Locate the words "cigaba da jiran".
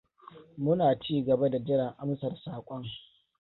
1.01-1.95